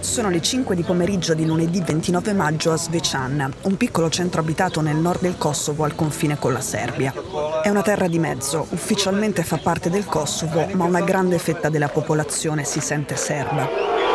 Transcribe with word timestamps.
Sono 0.00 0.30
le 0.30 0.40
5 0.40 0.74
di 0.74 0.82
pomeriggio 0.82 1.34
di 1.34 1.44
lunedì 1.44 1.80
29 1.80 2.32
maggio 2.32 2.72
a 2.72 2.76
Svecian, 2.76 3.52
un 3.62 3.76
piccolo 3.76 4.08
centro 4.08 4.40
abitato 4.40 4.80
nel 4.80 4.96
nord 4.96 5.20
del 5.20 5.36
Kosovo 5.36 5.84
al 5.84 5.94
confine 5.94 6.38
con 6.38 6.52
la 6.52 6.60
Serbia. 6.60 7.12
È 7.62 7.68
una 7.68 7.82
terra 7.82 8.08
di 8.08 8.18
mezzo, 8.18 8.66
ufficialmente 8.70 9.42
fa 9.42 9.58
parte 9.58 9.90
del 9.90 10.06
Kosovo, 10.06 10.66
ma 10.72 10.84
una 10.84 11.02
grande 11.02 11.38
fetta 11.38 11.68
della 11.68 11.88
popolazione 11.88 12.64
si 12.64 12.80
sente 12.80 13.16
serba. 13.16 14.09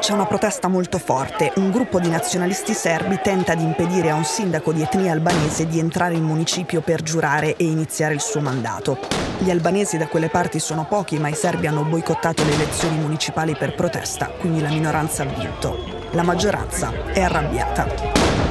C'è 0.00 0.12
una 0.12 0.26
protesta 0.26 0.68
molto 0.68 0.98
forte. 0.98 1.52
Un 1.56 1.70
gruppo 1.70 1.98
di 1.98 2.08
nazionalisti 2.08 2.72
serbi 2.72 3.18
tenta 3.20 3.54
di 3.54 3.64
impedire 3.64 4.10
a 4.10 4.14
un 4.14 4.24
sindaco 4.24 4.72
di 4.72 4.80
etnia 4.80 5.12
albanese 5.12 5.66
di 5.66 5.80
entrare 5.80 6.14
in 6.14 6.22
municipio 6.22 6.80
per 6.80 7.02
giurare 7.02 7.56
e 7.56 7.64
iniziare 7.64 8.14
il 8.14 8.20
suo 8.20 8.40
mandato. 8.40 8.98
Gli 9.38 9.50
albanesi 9.50 9.98
da 9.98 10.06
quelle 10.06 10.28
parti 10.28 10.60
sono 10.60 10.86
pochi, 10.86 11.18
ma 11.18 11.28
i 11.28 11.34
serbi 11.34 11.66
hanno 11.66 11.82
boicottato 11.82 12.44
le 12.44 12.54
elezioni 12.54 12.96
municipali 12.96 13.56
per 13.56 13.74
protesta, 13.74 14.26
quindi 14.26 14.60
la 14.60 14.70
minoranza 14.70 15.24
ha 15.24 15.26
vinto. 15.26 15.76
La 16.12 16.22
maggioranza 16.22 16.92
è 17.12 17.20
arrabbiata. 17.20 18.47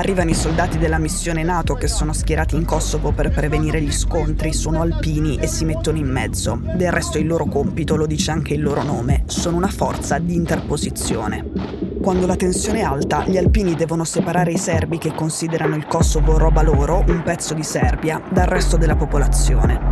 Arrivano 0.00 0.30
i 0.30 0.34
soldati 0.34 0.78
della 0.78 0.96
missione 0.96 1.42
NATO 1.42 1.74
che 1.74 1.86
sono 1.86 2.14
schierati 2.14 2.56
in 2.56 2.64
Kosovo 2.64 3.12
per 3.12 3.28
prevenire 3.28 3.82
gli 3.82 3.92
scontri, 3.92 4.54
sono 4.54 4.80
alpini 4.80 5.36
e 5.36 5.46
si 5.46 5.66
mettono 5.66 5.98
in 5.98 6.08
mezzo. 6.08 6.58
Del 6.74 6.90
resto 6.90 7.18
il 7.18 7.26
loro 7.26 7.44
compito 7.44 7.96
lo 7.96 8.06
dice 8.06 8.30
anche 8.30 8.54
il 8.54 8.62
loro 8.62 8.82
nome, 8.82 9.24
sono 9.26 9.58
una 9.58 9.68
forza 9.68 10.16
di 10.16 10.34
interposizione. 10.34 11.50
Quando 12.00 12.24
la 12.24 12.36
tensione 12.36 12.78
è 12.78 12.82
alta, 12.82 13.26
gli 13.26 13.36
alpini 13.36 13.74
devono 13.74 14.04
separare 14.04 14.52
i 14.52 14.58
serbi 14.58 14.96
che 14.96 15.12
considerano 15.12 15.76
il 15.76 15.86
Kosovo 15.86 16.38
roba 16.38 16.62
loro, 16.62 17.04
un 17.06 17.22
pezzo 17.22 17.52
di 17.52 17.62
Serbia, 17.62 18.22
dal 18.32 18.46
resto 18.46 18.78
della 18.78 18.96
popolazione. 18.96 19.89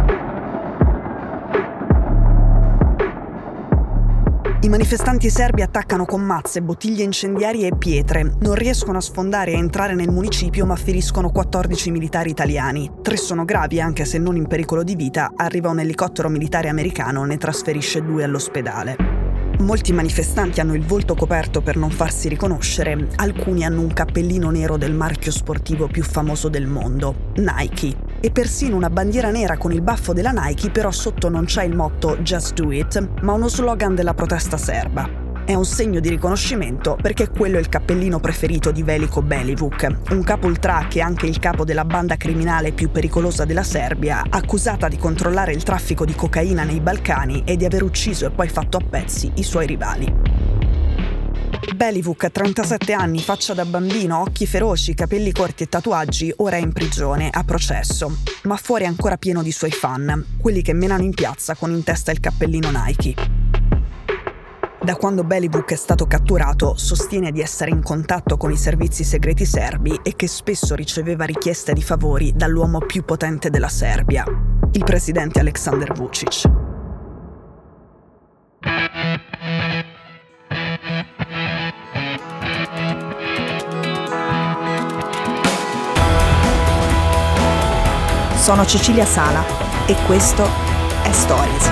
I 4.61 4.69
manifestanti 4.69 5.31
serbi 5.31 5.63
attaccano 5.63 6.05
con 6.05 6.21
mazze, 6.21 6.63
bottiglie 6.63 7.05
incendiarie 7.05 7.69
e 7.69 7.77
pietre. 7.77 8.25
Non 8.41 8.57
riescono 8.57 8.99
a 8.99 9.01
sfondare 9.01 9.53
e 9.53 9.57
entrare 9.57 9.95
nel 9.95 10.11
municipio, 10.11 10.67
ma 10.67 10.75
feriscono 10.75 11.31
14 11.31 11.93
militari 11.93 12.31
italiani. 12.31 12.91
Tre 13.01 13.17
sono 13.17 13.45
gravi, 13.45 13.81
anche 13.81 14.05
se 14.05 14.19
non 14.19 14.35
in 14.35 14.49
pericolo 14.49 14.83
di 14.83 14.97
vita. 14.97 15.31
Arriva 15.37 15.71
un 15.71 15.79
elicottero 15.79 16.29
militare 16.29 16.69
americano, 16.69 17.25
ne 17.25 17.39
trasferisce 17.39 18.03
due 18.03 18.25
all'ospedale. 18.25 18.97
Molti 19.61 19.93
manifestanti 19.93 20.59
hanno 20.59 20.75
il 20.75 20.85
volto 20.85 21.15
coperto 21.15 21.61
per 21.61 21.77
non 21.77 21.91
farsi 21.91 22.29
riconoscere, 22.29 23.11
alcuni 23.15 23.65
hanno 23.65 23.83
un 23.83 23.93
cappellino 23.93 24.51
nero 24.51 24.77
del 24.77 24.93
marchio 24.93 25.31
sportivo 25.31 25.87
più 25.87 26.03
famoso 26.03 26.49
del 26.49 26.67
mondo, 26.67 27.15
Nike 27.37 28.08
e 28.21 28.31
persino 28.31 28.77
una 28.77 28.91
bandiera 28.91 29.31
nera 29.31 29.57
con 29.57 29.73
il 29.73 29.83
baffo 29.83 30.13
della 30.13 30.31
Nike, 30.31 30.71
però 30.71 30.91
sotto 30.91 31.29
non 31.29 31.45
c'è 31.45 31.65
il 31.65 31.75
motto 31.75 32.17
Just 32.19 32.55
Do 32.55 32.73
It, 32.73 33.23
ma 33.23 33.33
uno 33.33 33.49
slogan 33.49 33.95
della 33.95 34.15
protesta 34.15 34.57
serba. 34.57 35.27
È 35.49 35.55
un 35.55 35.65
segno 35.65 35.99
di 35.99 36.11
riconoscimento 36.11 36.99
perché 37.01 37.31
quello 37.31 37.57
è 37.57 37.61
il 37.61 37.71
cappellino 37.71 38.21
preferito 38.21 38.71
di 38.71 38.83
Veliko 38.83 39.23
Belivuk, 39.23 40.11
un 40.11 40.23
capo 40.23 40.47
ultra 40.47 40.87
che 40.91 40.99
è 40.99 41.03
anche 41.03 41.27
il 41.27 41.39
capo 41.39 41.65
della 41.65 41.87
banda 41.87 42.19
criminale 42.19 42.73
più 42.73 42.91
pericolosa 42.91 43.47
della 43.47 43.63
Serbia, 43.63 44.25
accusata 44.29 44.89
di 44.89 44.99
controllare 44.99 45.53
il 45.53 45.63
traffico 45.63 46.05
di 46.05 46.15
cocaina 46.15 46.65
nei 46.65 46.81
Balcani 46.81 47.45
e 47.47 47.57
di 47.57 47.65
aver 47.65 47.83
ucciso 47.83 48.27
e 48.27 48.31
poi 48.31 48.49
fatto 48.51 48.77
a 48.77 48.85
pezzi 48.87 49.33
i 49.37 49.43
suoi 49.43 49.67
rivali. 49.67 50.48
Belivuk, 51.75 52.31
37 52.31 52.93
anni, 52.93 53.21
faccia 53.21 53.53
da 53.55 53.65
bambino, 53.65 54.21
occhi 54.21 54.47
feroci, 54.47 54.95
capelli 54.95 55.33
corti 55.33 55.65
e 55.65 55.69
tatuaggi, 55.69 56.33
ora 56.39 56.57
è 56.57 56.61
in 56.61 56.73
prigione, 56.73 57.29
a 57.31 57.45
processo. 57.45 58.19
Ma 58.45 58.57
fuori 58.57 58.85
è 58.85 58.87
ancora 58.87 59.17
pieno 59.17 59.43
di 59.43 59.53
suoi 59.53 59.71
fan, 59.71 60.37
quelli 60.41 60.63
che 60.63 60.73
menano 60.73 61.03
in 61.03 61.13
piazza 61.13 61.55
con 61.55 61.71
in 61.71 61.85
testa 61.85 62.11
il 62.11 62.21
cappellino 62.21 62.71
Nike. 62.71 63.15
Da 64.83 64.97
quando 64.97 65.23
Belivuk 65.25 65.73
è 65.73 65.77
stato 65.77 66.07
catturato, 66.07 66.75
sostiene 66.77 67.31
di 67.31 67.41
essere 67.41 67.71
in 67.71 67.83
contatto 67.83 68.37
con 68.37 68.51
i 68.51 68.57
servizi 68.57 69.05
segreti 69.05 69.45
serbi 69.45 70.01
e 70.03 70.17
che 70.17 70.27
spesso 70.27 70.75
riceveva 70.75 71.25
richieste 71.25 71.75
di 71.75 71.83
favori 71.83 72.33
dall'uomo 72.35 72.79
più 72.79 73.05
potente 73.05 73.51
della 73.51 73.69
Serbia, 73.69 74.25
il 74.73 74.85
presidente 74.85 75.41
Aleksandar 75.41 75.93
Vucic. 75.93 76.68
Sono 88.49 88.65
Cecilia 88.65 89.05
Sala 89.05 89.45
e 89.85 89.95
questo 90.07 90.43
è 91.03 91.13
Stories. 91.13 91.71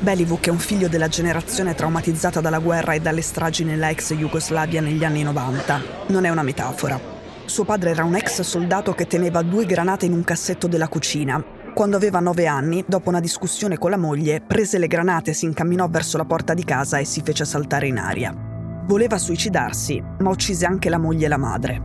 Belivuk 0.00 0.46
è 0.46 0.50
un 0.50 0.58
figlio 0.58 0.88
della 0.88 1.08
generazione 1.08 1.74
traumatizzata 1.74 2.42
dalla 2.42 2.58
guerra 2.58 2.92
e 2.92 3.00
dalle 3.00 3.22
stragi 3.22 3.64
nella 3.64 3.88
ex 3.88 4.12
Jugoslavia 4.12 4.82
negli 4.82 5.04
anni 5.04 5.22
90. 5.22 5.82
Non 6.08 6.26
è 6.26 6.28
una 6.28 6.42
metafora. 6.42 7.00
Suo 7.46 7.64
padre 7.64 7.92
era 7.92 8.04
un 8.04 8.14
ex 8.14 8.42
soldato 8.42 8.92
che 8.92 9.06
teneva 9.06 9.40
due 9.40 9.64
granate 9.64 10.04
in 10.04 10.12
un 10.12 10.22
cassetto 10.22 10.66
della 10.66 10.88
cucina 10.88 11.56
quando 11.78 11.94
aveva 11.94 12.18
nove 12.18 12.48
anni, 12.48 12.84
dopo 12.88 13.08
una 13.08 13.20
discussione 13.20 13.78
con 13.78 13.90
la 13.90 13.96
moglie, 13.96 14.40
prese 14.40 14.78
le 14.78 14.88
granate, 14.88 15.32
si 15.32 15.44
incamminò 15.44 15.86
verso 15.86 16.16
la 16.16 16.24
porta 16.24 16.52
di 16.52 16.64
casa 16.64 16.98
e 16.98 17.04
si 17.04 17.20
fece 17.22 17.44
saltare 17.44 17.86
in 17.86 17.98
aria. 17.98 18.34
Voleva 18.84 19.16
suicidarsi, 19.16 20.02
ma 20.18 20.30
uccise 20.30 20.66
anche 20.66 20.88
la 20.88 20.98
moglie 20.98 21.26
e 21.26 21.28
la 21.28 21.36
madre. 21.36 21.80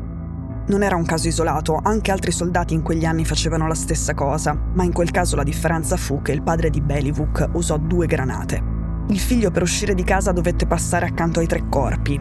Non 0.66 0.82
era 0.82 0.96
un 0.96 1.06
caso 1.06 1.28
isolato, 1.28 1.80
anche 1.80 2.10
altri 2.10 2.32
soldati 2.32 2.74
in 2.74 2.82
quegli 2.82 3.06
anni 3.06 3.24
facevano 3.24 3.68
la 3.68 3.76
stessa 3.76 4.16
cosa, 4.16 4.60
ma 4.74 4.84
in 4.84 4.94
quel 4.94 5.12
caso 5.12 5.36
la 5.36 5.44
differenza 5.44 5.96
fu 5.96 6.24
che 6.24 6.32
il 6.32 6.42
padre 6.42 6.72
di 6.72 6.82
Belivuk 6.82 7.50
usò 7.54 7.78
due 7.78 8.08
granate. 8.08 8.64
Il 9.10 9.20
figlio 9.20 9.52
per 9.52 9.62
uscire 9.62 9.94
di 9.94 10.04
casa 10.04 10.32
dovette 10.32 10.66
passare 10.66 11.06
accanto 11.06 11.40
ai 11.40 11.46
tre 11.46 11.70
corpi. 11.70 12.20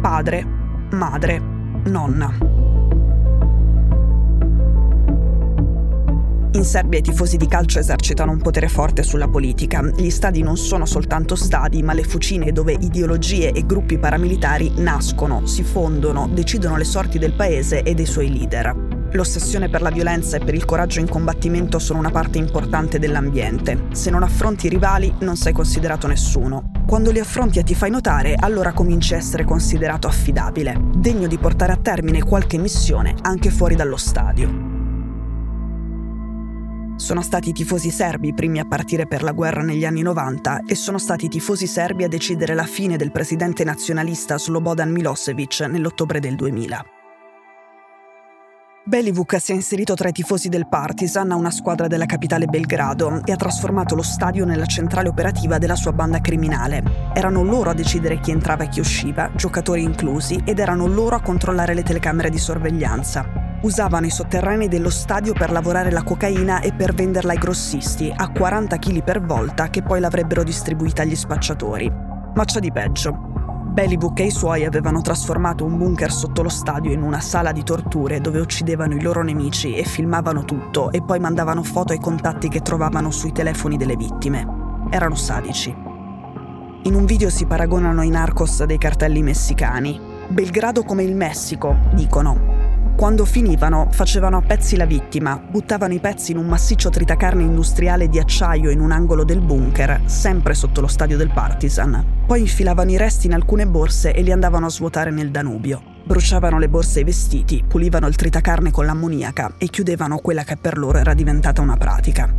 Padre, 0.00 0.42
madre, 0.92 1.38
nonna. 1.84 2.49
In 6.60 6.66
Serbia 6.66 6.98
i 6.98 7.02
tifosi 7.02 7.38
di 7.38 7.48
calcio 7.48 7.78
esercitano 7.78 8.32
un 8.32 8.42
potere 8.42 8.68
forte 8.68 9.02
sulla 9.02 9.28
politica. 9.28 9.80
Gli 9.96 10.10
stadi 10.10 10.42
non 10.42 10.58
sono 10.58 10.84
soltanto 10.84 11.34
stadi, 11.34 11.82
ma 11.82 11.94
le 11.94 12.02
fucine 12.02 12.52
dove 12.52 12.76
ideologie 12.78 13.50
e 13.52 13.64
gruppi 13.64 13.96
paramilitari 13.96 14.70
nascono, 14.76 15.46
si 15.46 15.62
fondono, 15.62 16.28
decidono 16.30 16.76
le 16.76 16.84
sorti 16.84 17.18
del 17.18 17.32
paese 17.32 17.82
e 17.82 17.94
dei 17.94 18.04
suoi 18.04 18.30
leader. 18.30 18.76
L'ossessione 19.12 19.70
per 19.70 19.80
la 19.80 19.88
violenza 19.88 20.36
e 20.36 20.44
per 20.44 20.52
il 20.52 20.66
coraggio 20.66 21.00
in 21.00 21.08
combattimento 21.08 21.78
sono 21.78 21.98
una 21.98 22.10
parte 22.10 22.36
importante 22.36 22.98
dell'ambiente. 22.98 23.86
Se 23.92 24.10
non 24.10 24.22
affronti 24.22 24.66
i 24.66 24.70
rivali, 24.70 25.14
non 25.20 25.36
sei 25.36 25.54
considerato 25.54 26.06
nessuno. 26.08 26.72
Quando 26.86 27.10
li 27.10 27.20
affronti 27.20 27.58
e 27.58 27.62
ti 27.62 27.74
fai 27.74 27.90
notare, 27.90 28.34
allora 28.38 28.74
cominci 28.74 29.14
a 29.14 29.16
essere 29.16 29.44
considerato 29.44 30.08
affidabile, 30.08 30.78
degno 30.94 31.26
di 31.26 31.38
portare 31.38 31.72
a 31.72 31.78
termine 31.78 32.22
qualche 32.22 32.58
missione 32.58 33.14
anche 33.22 33.48
fuori 33.48 33.76
dallo 33.76 33.96
stadio. 33.96 34.69
Sono 37.00 37.22
stati 37.22 37.48
i 37.48 37.52
tifosi 37.54 37.90
serbi 37.90 38.28
i 38.28 38.34
primi 38.34 38.58
a 38.58 38.66
partire 38.66 39.06
per 39.06 39.22
la 39.22 39.32
guerra 39.32 39.62
negli 39.62 39.86
anni 39.86 40.02
90 40.02 40.64
e 40.66 40.74
sono 40.74 40.98
stati 40.98 41.24
i 41.24 41.28
tifosi 41.30 41.66
serbi 41.66 42.04
a 42.04 42.08
decidere 42.08 42.52
la 42.52 42.64
fine 42.64 42.98
del 42.98 43.10
presidente 43.10 43.64
nazionalista 43.64 44.36
Slobodan 44.36 44.90
Milosevic 44.90 45.60
nell'ottobre 45.60 46.20
del 46.20 46.36
2000. 46.36 46.84
Belivuk 48.84 49.40
si 49.40 49.52
è 49.52 49.54
inserito 49.54 49.94
tra 49.94 50.10
i 50.10 50.12
tifosi 50.12 50.50
del 50.50 50.68
Partizan 50.68 51.30
a 51.30 51.36
una 51.36 51.50
squadra 51.50 51.86
della 51.86 52.04
capitale 52.04 52.44
Belgrado 52.44 53.22
e 53.24 53.32
ha 53.32 53.36
trasformato 53.36 53.94
lo 53.94 54.02
stadio 54.02 54.44
nella 54.44 54.66
centrale 54.66 55.08
operativa 55.08 55.56
della 55.56 55.76
sua 55.76 55.92
banda 55.92 56.20
criminale. 56.20 56.82
Erano 57.14 57.42
loro 57.42 57.70
a 57.70 57.74
decidere 57.74 58.20
chi 58.20 58.30
entrava 58.30 58.64
e 58.64 58.68
chi 58.68 58.80
usciva, 58.80 59.30
giocatori 59.34 59.82
inclusi, 59.82 60.42
ed 60.44 60.58
erano 60.58 60.86
loro 60.86 61.16
a 61.16 61.22
controllare 61.22 61.72
le 61.72 61.82
telecamere 61.82 62.28
di 62.28 62.38
sorveglianza 62.38 63.39
usavano 63.62 64.06
i 64.06 64.10
sotterranei 64.10 64.68
dello 64.68 64.90
stadio 64.90 65.32
per 65.32 65.50
lavorare 65.50 65.90
la 65.90 66.02
cocaina 66.02 66.60
e 66.60 66.72
per 66.72 66.94
venderla 66.94 67.32
ai 67.32 67.38
grossisti 67.38 68.12
a 68.14 68.30
40 68.30 68.78
kg 68.78 69.02
per 69.02 69.20
volta 69.20 69.68
che 69.68 69.82
poi 69.82 70.00
l'avrebbero 70.00 70.42
distribuita 70.42 71.02
agli 71.02 71.16
spacciatori. 71.16 71.90
Ma 72.34 72.44
c'è 72.44 72.60
di 72.60 72.72
peggio. 72.72 73.28
Bellybook 73.70 74.18
e 74.20 74.26
i 74.26 74.30
suoi 74.30 74.64
avevano 74.64 75.00
trasformato 75.00 75.64
un 75.64 75.76
bunker 75.76 76.10
sotto 76.10 76.42
lo 76.42 76.48
stadio 76.48 76.90
in 76.90 77.02
una 77.02 77.20
sala 77.20 77.52
di 77.52 77.62
torture 77.62 78.20
dove 78.20 78.40
uccidevano 78.40 78.94
i 78.94 79.02
loro 79.02 79.22
nemici 79.22 79.74
e 79.74 79.84
filmavano 79.84 80.44
tutto 80.44 80.90
e 80.90 81.02
poi 81.02 81.20
mandavano 81.20 81.62
foto 81.62 81.92
ai 81.92 82.00
contatti 82.00 82.48
che 82.48 82.62
trovavano 82.62 83.10
sui 83.10 83.32
telefoni 83.32 83.76
delle 83.76 83.96
vittime. 83.96 84.44
Erano 84.90 85.14
sadici. 85.14 85.74
In 86.82 86.94
un 86.94 87.04
video 87.04 87.30
si 87.30 87.46
paragonano 87.46 88.02
i 88.02 88.08
narcos 88.08 88.64
dei 88.64 88.78
cartelli 88.78 89.22
messicani. 89.22 90.00
Belgrado 90.28 90.82
come 90.82 91.02
il 91.02 91.14
Messico, 91.14 91.76
dicono, 91.92 92.59
Quando 92.96 93.24
finivano, 93.24 93.88
facevano 93.90 94.36
a 94.36 94.42
pezzi 94.42 94.76
la 94.76 94.84
vittima, 94.84 95.36
buttavano 95.36 95.94
i 95.94 96.00
pezzi 96.00 96.32
in 96.32 96.38
un 96.38 96.46
massiccio 96.46 96.90
tritacarne 96.90 97.42
industriale 97.42 98.08
di 98.08 98.18
acciaio 98.18 98.70
in 98.70 98.80
un 98.80 98.92
angolo 98.92 99.24
del 99.24 99.40
bunker, 99.40 100.02
sempre 100.04 100.52
sotto 100.52 100.82
lo 100.82 100.86
stadio 100.86 101.16
del 101.16 101.30
Partisan. 101.30 102.04
Poi 102.26 102.40
infilavano 102.40 102.90
i 102.90 102.98
resti 102.98 103.26
in 103.26 103.32
alcune 103.32 103.66
borse 103.66 104.12
e 104.12 104.20
li 104.20 104.32
andavano 104.32 104.66
a 104.66 104.70
svuotare 104.70 105.10
nel 105.10 105.30
Danubio. 105.30 105.82
Bruciavano 106.04 106.58
le 106.58 106.68
borse 106.68 106.98
e 106.98 107.02
i 107.02 107.04
vestiti, 107.04 107.64
pulivano 107.66 108.06
il 108.06 108.16
tritacarne 108.16 108.70
con 108.70 108.84
l'ammoniaca 108.84 109.52
e 109.56 109.68
chiudevano 109.68 110.18
quella 110.18 110.44
che 110.44 110.56
per 110.56 110.76
loro 110.76 110.98
era 110.98 111.14
diventata 111.14 111.62
una 111.62 111.76
pratica. 111.76 112.30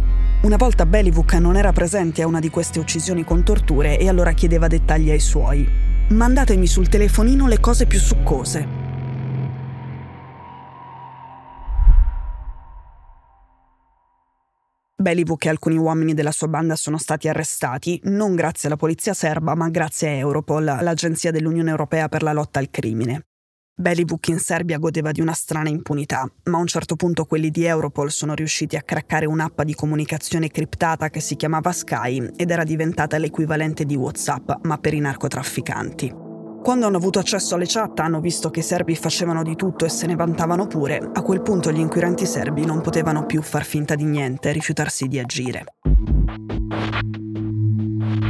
Una 0.41 0.57
volta 0.57 0.85
Belivuk 0.85 1.33
non 1.33 1.55
era 1.55 1.71
presente 1.71 2.21
a 2.21 2.27
una 2.27 2.39
di 2.39 2.49
queste 2.49 2.79
uccisioni 2.79 3.23
con 3.23 3.43
torture 3.43 3.97
e 3.97 4.07
allora 4.07 4.31
chiedeva 4.33 4.67
dettagli 4.67 5.09
ai 5.09 5.19
suoi. 5.19 5.67
Mandatemi 6.09 6.67
sul 6.67 6.89
telefonino 6.89 7.47
le 7.47 7.59
cose 7.59 7.85
più 7.85 7.99
succose, 7.99 8.80
Belivuk 15.01 15.45
e 15.45 15.49
alcuni 15.49 15.77
uomini 15.77 16.13
della 16.13 16.31
sua 16.31 16.47
banda 16.47 16.75
sono 16.75 16.99
stati 16.99 17.27
arrestati 17.27 17.99
non 18.03 18.35
grazie 18.35 18.67
alla 18.67 18.77
polizia 18.77 19.15
serba, 19.15 19.55
ma 19.55 19.67
grazie 19.69 20.09
a 20.09 20.11
Europol, 20.11 20.63
l'agenzia 20.63 21.31
dell'Unione 21.31 21.71
Europea 21.71 22.07
per 22.07 22.21
la 22.21 22.33
lotta 22.33 22.59
al 22.59 22.69
crimine. 22.69 23.25
Belivuk 23.73 24.27
in 24.27 24.37
Serbia 24.37 24.77
godeva 24.77 25.11
di 25.11 25.19
una 25.19 25.33
strana 25.33 25.69
impunità, 25.69 26.31
ma 26.43 26.57
a 26.57 26.61
un 26.61 26.67
certo 26.67 26.95
punto 26.95 27.25
quelli 27.25 27.49
di 27.49 27.65
Europol 27.65 28.11
sono 28.11 28.35
riusciti 28.35 28.75
a 28.75 28.83
craccare 28.83 29.25
un'app 29.25 29.63
di 29.63 29.73
comunicazione 29.73 30.49
criptata 30.49 31.09
che 31.09 31.19
si 31.19 31.35
chiamava 31.35 31.71
Sky 31.71 32.33
ed 32.35 32.51
era 32.51 32.63
diventata 32.63 33.17
l'equivalente 33.17 33.85
di 33.85 33.95
WhatsApp, 33.95 34.51
ma 34.65 34.77
per 34.77 34.93
i 34.93 34.99
narcotrafficanti. 34.99 36.30
Quando 36.61 36.85
hanno 36.85 36.97
avuto 36.97 37.17
accesso 37.17 37.55
alle 37.55 37.65
chat 37.65 37.99
hanno 38.01 38.19
visto 38.19 38.51
che 38.51 38.59
i 38.59 38.63
serbi 38.63 38.95
facevano 38.95 39.41
di 39.41 39.55
tutto 39.55 39.83
e 39.83 39.89
se 39.89 40.05
ne 40.05 40.15
vantavano 40.15 40.67
pure, 40.67 41.09
a 41.11 41.21
quel 41.23 41.41
punto 41.41 41.71
gli 41.71 41.79
inquirenti 41.79 42.27
serbi 42.27 42.65
non 42.65 42.81
potevano 42.81 43.25
più 43.25 43.41
far 43.41 43.65
finta 43.65 43.95
di 43.95 44.05
niente 44.05 44.51
rifiutarsi 44.51 45.07
di 45.07 45.17
agire. 45.17 45.65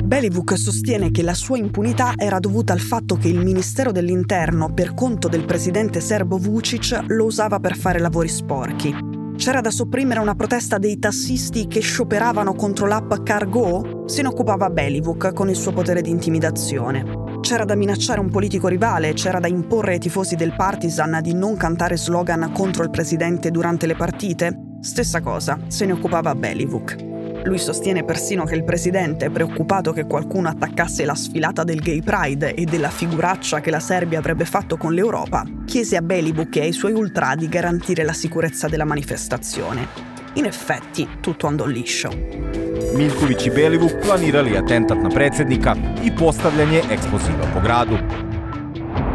Belivuk 0.06 0.58
sostiene 0.58 1.12
che 1.12 1.24
la 1.24 1.34
sua 1.34 1.58
impunità 1.58 2.14
era 2.16 2.40
dovuta 2.40 2.72
al 2.72 2.80
fatto 2.80 3.16
che 3.16 3.28
il 3.28 3.44
Ministero 3.44 3.92
dell'Interno, 3.92 4.74
per 4.74 4.94
conto 4.94 5.28
del 5.28 5.44
presidente 5.44 6.00
serbo 6.00 6.38
Vucic, 6.38 7.04
lo 7.08 7.26
usava 7.26 7.60
per 7.60 7.76
fare 7.76 8.00
lavori 8.00 8.30
sporchi. 8.30 8.96
C'era 9.36 9.60
da 9.60 9.72
sopprimere 9.72 10.22
una 10.22 10.36
protesta 10.36 10.78
dei 10.78 11.00
tassisti 11.00 11.68
che 11.68 11.82
scioperavano 11.82 12.54
contro 12.54 12.88
l'app 12.88 13.14
Cargo? 13.24 14.04
Se 14.06 14.22
ne 14.22 14.30
occupava 14.30 14.70
Belivuk 14.70 15.34
con 15.34 15.50
il 15.50 15.56
suo 15.58 15.74
potere 15.74 16.02
di 16.02 16.10
intimidazione. 16.10 17.31
C'era 17.42 17.66
da 17.66 17.76
minacciare 17.76 18.20
un 18.20 18.30
politico 18.30 18.68
rivale, 18.68 19.14
c'era 19.14 19.40
da 19.40 19.48
imporre 19.48 19.94
ai 19.94 20.00
tifosi 20.00 20.36
del 20.36 20.54
Partisan 20.56 21.20
di 21.22 21.34
non 21.34 21.58
cantare 21.58 21.98
slogan 21.98 22.52
contro 22.54 22.84
il 22.84 22.92
presidente 22.92 23.50
durante 23.50 23.88
le 23.88 23.96
partite? 23.96 24.78
Stessa 24.80 25.22
cosa, 25.22 25.60
se 25.68 25.86
ne 25.86 25.94
occupava 25.94 26.36
Belivuk. 26.36 26.96
Lui 27.44 27.58
sostiene 27.58 28.06
persino 28.06 28.46
che 28.46 28.54
il 28.54 28.64
presidente, 28.64 29.32
preoccupato 29.32 29.92
che 29.92 30.06
qualcuno 30.06 30.50
attaccasse 30.50 31.04
la 31.04 31.16
sfilata 31.16 31.64
del 31.64 31.82
Gay 31.82 32.02
Pride 32.02 32.54
e 32.54 32.66
della 32.66 32.90
figuraccia 32.90 33.60
che 33.60 33.72
la 33.72 33.80
Serbia 33.80 34.20
avrebbe 34.20 34.46
fatto 34.46 34.78
con 34.78 34.94
l'Europa, 34.94 35.44
chiese 35.66 35.98
a 35.98 36.02
Belivuk 36.02 36.56
e 36.58 36.62
ai 36.62 36.74
suoi 36.74 36.94
ultra 36.94 37.34
di 37.36 37.50
garantire 37.50 38.04
la 38.04 38.14
sicurezza 38.14 38.68
della 38.68 38.86
manifestazione. 38.86 39.88
In 40.36 40.46
effetti, 40.46 41.08
tutto 41.20 41.48
andò 41.48 41.66
liscio. 41.66 42.61
Miljković 42.98 43.46
i 43.46 43.50
Belivuk 43.50 43.92
planirali 44.06 44.58
atentat 44.58 44.98
na 45.04 45.10
predsjednika 45.10 45.76
i 46.04 46.16
postavljanje 46.16 46.82
eksploziva 46.92 47.46
po 47.54 47.60
gradu. 47.64 47.98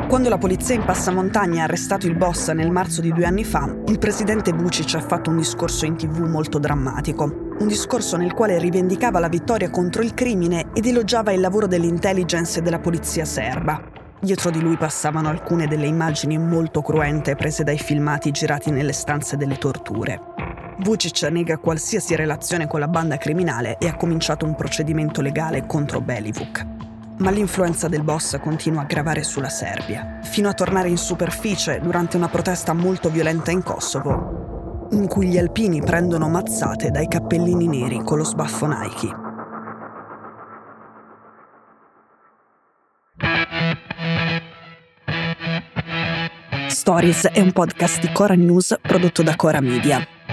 Quando 0.08 0.30
la 0.30 0.38
polizia 0.38 0.76
in 0.76 0.84
passamontagna 0.86 1.60
ha 1.60 1.64
arrestato 1.64 2.06
il 2.06 2.16
boss 2.16 2.50
nel 2.52 2.70
marzo 2.70 3.00
di 3.02 3.12
due 3.12 3.26
anni 3.26 3.44
fa, 3.44 3.68
il 3.88 3.98
presidente 3.98 4.52
Vucic 4.52 4.94
ha 4.94 5.00
fatto 5.00 5.30
un 5.30 5.36
discorso 5.36 5.84
in 5.84 5.96
tv 5.96 6.18
molto 6.20 6.58
drammatico. 6.58 7.24
Un 7.58 7.68
discorso 7.68 8.16
nel 8.16 8.32
quale 8.32 8.58
rivendicava 8.58 9.18
la 9.18 9.28
vittoria 9.28 9.70
contro 9.70 10.02
il 10.02 10.14
crimine 10.14 10.66
ed 10.72 10.86
elogiava 10.86 11.32
il 11.32 11.40
lavoro 11.40 11.66
dell'intelligence 11.66 12.58
e 12.58 12.62
della 12.62 12.78
polizia 12.78 13.24
serba. 13.24 13.82
Dietro 14.20 14.50
di 14.50 14.60
lui 14.60 14.76
passavano 14.76 15.28
alcune 15.28 15.66
delle 15.66 15.86
immagini 15.86 16.38
molto 16.38 16.82
cruente 16.82 17.34
prese 17.34 17.64
dai 17.64 17.78
filmati 17.78 18.30
girati 18.30 18.70
nelle 18.70 18.92
stanze 18.92 19.36
delle 19.36 19.58
torture. 19.58 20.45
Vucic 20.78 21.22
nega 21.30 21.56
qualsiasi 21.56 22.14
relazione 22.14 22.66
con 22.66 22.80
la 22.80 22.88
banda 22.88 23.16
criminale 23.16 23.78
e 23.78 23.88
ha 23.88 23.96
cominciato 23.96 24.44
un 24.44 24.54
procedimento 24.54 25.22
legale 25.22 25.66
contro 25.66 26.00
Belivuk. 26.00 26.66
Ma 27.18 27.30
l'influenza 27.30 27.88
del 27.88 28.02
boss 28.02 28.38
continua 28.40 28.82
a 28.82 28.84
gravare 28.84 29.22
sulla 29.22 29.48
Serbia, 29.48 30.18
fino 30.22 30.50
a 30.50 30.52
tornare 30.52 30.90
in 30.90 30.98
superficie 30.98 31.80
durante 31.80 32.18
una 32.18 32.28
protesta 32.28 32.74
molto 32.74 33.08
violenta 33.08 33.50
in 33.50 33.62
Kosovo, 33.62 34.88
in 34.90 35.06
cui 35.08 35.28
gli 35.28 35.38
alpini 35.38 35.80
prendono 35.80 36.28
mazzate 36.28 36.90
dai 36.90 37.08
cappellini 37.08 37.66
neri 37.66 38.02
con 38.04 38.18
lo 38.18 38.24
sbaffo 38.24 38.66
Nike. 38.66 39.24
Stories 46.68 47.28
è 47.28 47.40
un 47.40 47.52
podcast 47.52 48.00
di 48.00 48.12
Cora 48.12 48.34
News 48.34 48.78
prodotto 48.82 49.22
da 49.22 49.34
Cora 49.34 49.60
Media. 49.60 50.06